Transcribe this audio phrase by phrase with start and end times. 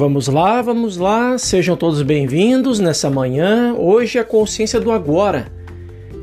[0.00, 3.74] Vamos lá, vamos lá, sejam todos bem-vindos nessa manhã.
[3.74, 5.52] Hoje é a consciência do agora.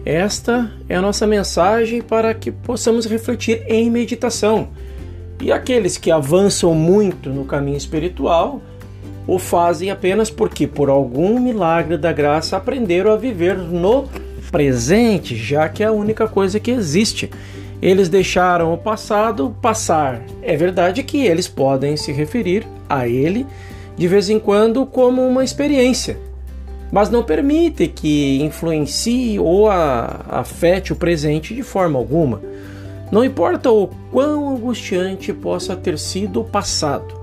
[0.04, 4.70] Esta é a nossa mensagem para que possamos refletir em meditação.
[5.40, 8.64] E aqueles que avançam muito no caminho espiritual
[9.28, 14.10] o fazem apenas porque, por algum milagre da graça, aprenderam a viver no
[14.50, 17.30] presente, já que é a única coisa que existe.
[17.80, 20.20] Eles deixaram o passado passar.
[20.42, 23.46] É verdade que eles podem se referir a ele
[23.98, 26.18] de vez em quando como uma experiência,
[26.92, 32.42] mas não permite que influencie ou a, afete o presente de forma alguma.
[33.12, 37.20] Não importa o quão angustiante possa ter sido o passado,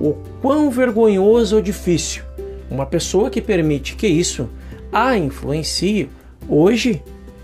[0.00, 2.24] o quão vergonhoso ou difícil,
[2.70, 4.48] uma pessoa que permite que isso
[4.92, 6.08] a influencie
[6.48, 7.02] hoje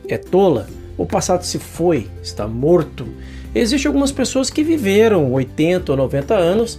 [0.08, 0.66] é tola.
[0.96, 3.06] O passado se foi, está morto.
[3.54, 6.78] Existem algumas pessoas que viveram 80 ou 90 anos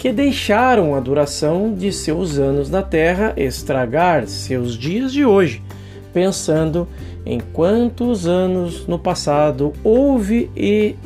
[0.00, 5.62] que deixaram a duração de seus anos na Terra estragar seus dias de hoje,
[6.10, 6.88] pensando
[7.26, 10.96] em quantos anos no passado houve e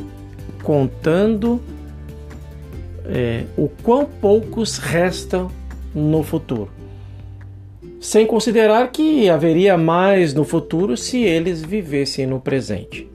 [0.63, 1.61] contando
[3.07, 5.51] é, o quão poucos restam
[5.93, 6.71] no futuro.
[8.01, 13.11] Sem considerar que haveria mais no futuro se eles vivessem no presente.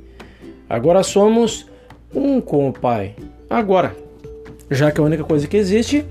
[0.70, 1.68] Agora somos
[2.14, 3.16] um com o Pai.
[3.50, 4.09] Agora,
[4.70, 6.06] já que é a única coisa que existe,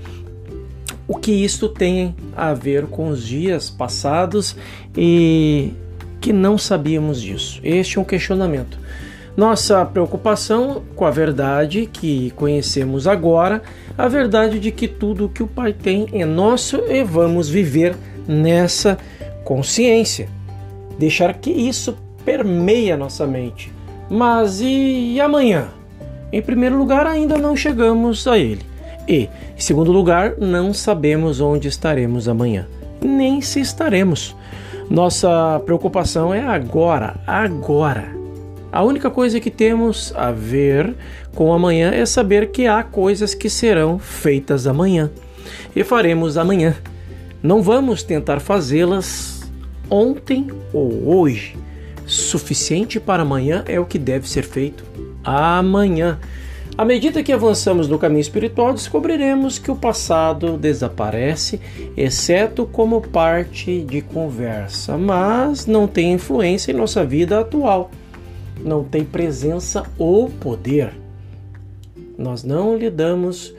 [1.07, 4.55] o que isto tem a ver com os dias passados
[4.95, 5.73] e
[6.21, 7.59] que não sabíamos disso?
[7.63, 8.77] Este é um questionamento.
[9.35, 13.63] Nossa preocupação com a verdade que conhecemos agora,
[13.97, 17.95] a verdade de que tudo que o Pai tem é nosso e vamos viver
[18.27, 18.97] nessa
[19.43, 20.29] consciência.
[20.99, 23.71] Deixar que isso permeie a nossa mente.
[24.09, 25.78] Mas e amanhã?
[26.31, 28.61] Em primeiro lugar, ainda não chegamos a ele.
[29.07, 29.27] E,
[29.57, 32.67] em segundo lugar, não sabemos onde estaremos amanhã,
[33.01, 34.35] nem se estaremos.
[34.89, 38.19] Nossa preocupação é agora, agora.
[38.71, 40.95] A única coisa que temos a ver
[41.33, 45.09] com amanhã é saber que há coisas que serão feitas amanhã
[45.75, 46.75] e faremos amanhã.
[47.41, 49.41] Não vamos tentar fazê-las
[49.89, 51.57] ontem ou hoje.
[52.05, 54.83] Suficiente para amanhã é o que deve ser feito
[55.29, 56.19] amanhã.
[56.77, 61.59] À medida que avançamos no caminho espiritual, descobriremos que o passado desaparece,
[61.97, 67.91] exceto como parte de conversa, mas não tem influência em nossa vida atual,
[68.63, 70.93] não tem presença ou poder.
[72.17, 73.53] Nós não lhe damos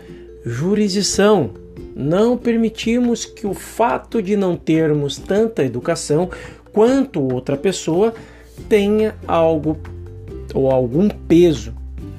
[0.44, 1.50] jurisdição,
[1.94, 6.30] não permitimos que o fato de não termos tanta educação
[6.72, 8.14] quanto outra pessoa
[8.66, 9.76] tenha algo
[10.54, 11.74] ou algum peso,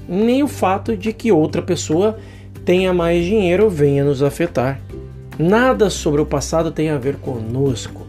[0.07, 2.17] nem o fato de que outra pessoa
[2.65, 4.79] tenha mais dinheiro venha nos afetar.
[5.39, 8.05] Nada sobre o passado tem a ver conosco.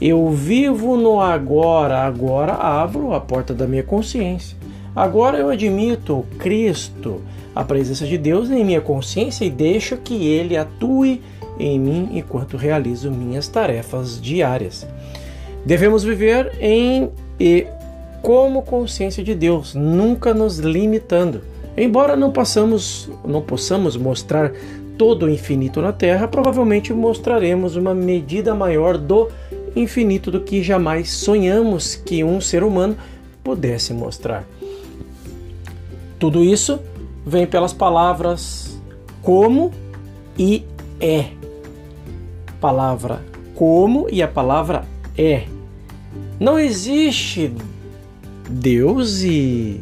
[0.00, 4.56] Eu vivo no agora, agora abro a porta da minha consciência.
[4.94, 7.22] Agora eu admito Cristo,
[7.54, 11.22] a presença de Deus em minha consciência e deixo que Ele atue
[11.58, 14.86] em mim enquanto realizo minhas tarefas diárias.
[15.64, 17.66] Devemos viver em e
[18.22, 21.42] como consciência de Deus, nunca nos limitando.
[21.76, 24.52] Embora não passamos, não possamos mostrar
[24.96, 29.28] todo o infinito na Terra, provavelmente mostraremos uma medida maior do
[29.74, 32.96] infinito do que jamais sonhamos que um ser humano
[33.42, 34.44] pudesse mostrar.
[36.18, 36.78] Tudo isso
[37.26, 38.78] vem pelas palavras
[39.22, 39.72] como
[40.38, 40.64] e
[41.00, 41.26] é.
[42.60, 43.20] Palavra
[43.54, 44.84] como e a palavra
[45.18, 45.44] é.
[46.38, 47.52] Não existe
[48.52, 49.80] Deus e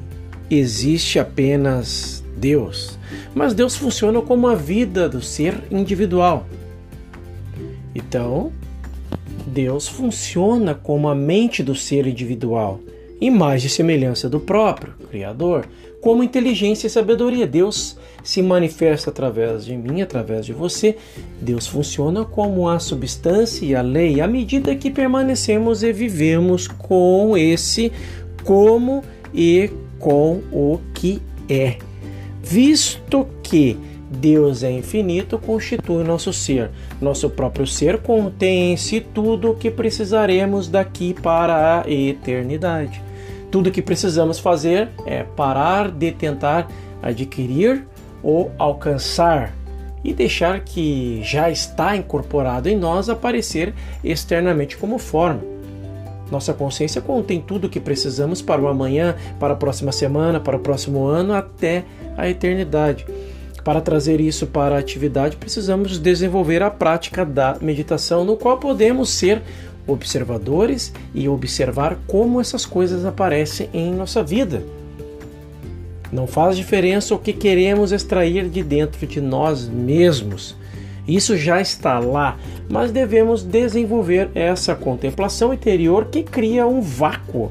[0.48, 2.98] existe apenas Deus.
[3.34, 6.46] Mas Deus funciona como a vida do ser individual.
[7.94, 8.52] Então,
[9.46, 12.80] Deus funciona como a mente do ser individual,
[13.20, 15.66] imagem e semelhança do próprio Criador,
[16.00, 17.48] como inteligência e sabedoria.
[17.48, 20.96] Deus se manifesta através de mim, através de você.
[21.40, 27.36] Deus funciona como a substância e a lei, à medida que permanecemos e vivemos com
[27.36, 27.92] esse
[28.44, 29.02] como
[29.34, 31.76] e com o que é.
[32.42, 33.76] Visto que
[34.10, 36.70] Deus é infinito, constitui nosso ser.
[37.00, 43.00] Nosso próprio ser contém em si tudo o que precisaremos daqui para a eternidade.
[43.50, 46.68] Tudo o que precisamos fazer é parar de tentar
[47.02, 47.86] adquirir
[48.22, 49.54] ou alcançar
[50.02, 55.59] e deixar que já está incorporado em nós aparecer externamente como forma.
[56.30, 60.56] Nossa consciência contém tudo o que precisamos para o amanhã, para a próxima semana, para
[60.56, 61.84] o próximo ano, até
[62.16, 63.04] a eternidade.
[63.64, 69.10] Para trazer isso para a atividade, precisamos desenvolver a prática da meditação, no qual podemos
[69.10, 69.42] ser
[69.86, 74.62] observadores e observar como essas coisas aparecem em nossa vida.
[76.12, 80.56] Não faz diferença o que queremos extrair de dentro de nós mesmos.
[81.14, 87.50] Isso já está lá, mas devemos desenvolver essa contemplação interior que cria um vácuo.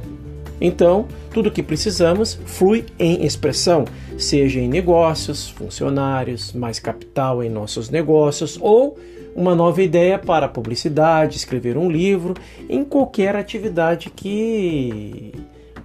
[0.61, 3.85] Então, tudo o que precisamos flui em expressão,
[4.17, 8.97] seja em negócios, funcionários, mais capital em nossos negócios ou
[9.35, 12.33] uma nova ideia para publicidade, escrever um livro,
[12.67, 15.31] em qualquer atividade que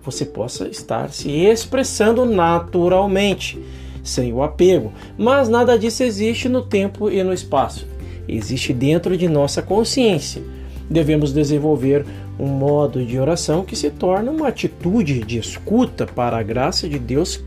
[0.03, 3.59] você possa estar se expressando naturalmente,
[4.05, 4.93] sem o apego.
[5.19, 7.89] Mas nada disso existe no tempo e no espaço.
[8.29, 10.43] Existe dentro de nossa consciência.
[10.89, 12.05] Devemos desenvolver
[12.39, 16.99] um modo de oração que se torna uma atitude de escuta para a graça de
[16.99, 17.43] Deus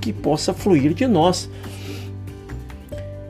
[0.00, 1.50] que possa fluir de nós.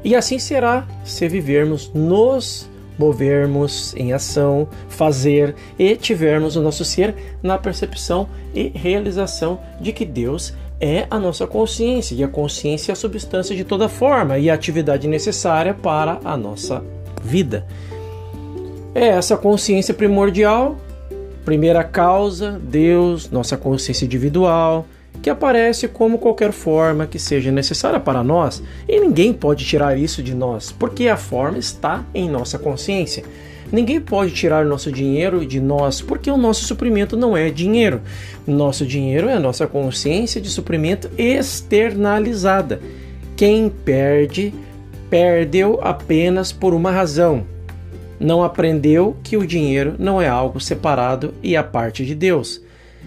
[0.03, 2.69] E assim será se vivermos nos
[2.99, 10.05] movermos em ação, fazer e tivermos o nosso ser na percepção e realização de que
[10.05, 14.51] Deus é a nossa consciência, e a consciência é a substância de toda forma e
[14.51, 16.83] a atividade necessária para a nossa
[17.23, 17.67] vida.
[18.95, 20.77] É essa consciência primordial,
[21.45, 24.87] primeira causa, Deus, nossa consciência individual,
[25.23, 30.23] que aparece como qualquer forma que seja necessária para nós, e ninguém pode tirar isso
[30.23, 33.25] de nós, porque a forma está em nossa consciência.
[33.73, 38.01] Ninguém pode tirar nosso dinheiro de nós, porque o nosso suprimento não é dinheiro.
[38.47, 42.81] Nosso dinheiro é a nossa consciência de suprimento externalizada.
[43.37, 44.55] Quem perde,
[45.11, 47.45] perdeu apenas por uma razão.
[48.21, 52.63] Não aprendeu que o dinheiro não é algo separado e a parte de Deus.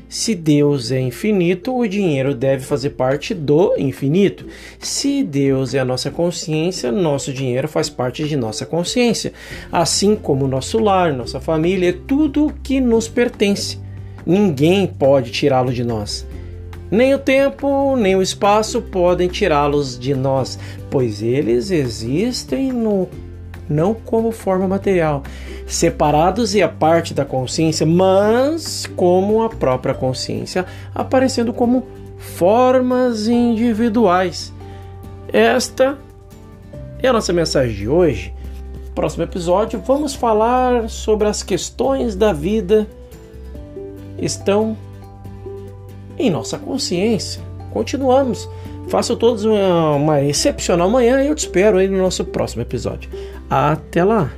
[0.09, 4.45] Se Deus é infinito, o dinheiro deve fazer parte do infinito.
[4.79, 9.33] Se Deus é a nossa consciência, nosso dinheiro faz parte de nossa consciência.
[9.69, 13.79] Assim como nosso lar, nossa família, é tudo que nos pertence.
[14.25, 16.25] Ninguém pode tirá-lo de nós.
[16.89, 20.57] Nem o tempo, nem o espaço podem tirá-los de nós,
[20.89, 23.09] pois eles existem no
[23.69, 25.23] não como forma material,
[25.65, 31.85] separados e a parte da consciência, mas como a própria consciência, aparecendo como
[32.17, 34.53] formas individuais.
[35.31, 35.97] Esta
[37.01, 38.33] é a nossa mensagem de hoje.
[38.95, 42.87] Próximo episódio, vamos falar sobre as questões da vida
[44.17, 44.75] estão
[46.17, 47.41] em nossa consciência.
[47.71, 48.49] Continuamos.
[48.87, 53.09] Façam todos uma, uma excepcional manhã e eu te espero aí no nosso próximo episódio.
[53.49, 54.31] Até lá!